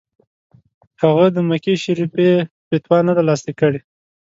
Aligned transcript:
هغه 1.01 1.25
د 1.35 1.37
مکې 1.49 1.73
شریف 1.83 2.11
فتوا 2.67 2.97
نه 3.07 3.13
ده 3.17 3.21
لاسلیک 3.27 3.55
کړې. 3.61 3.79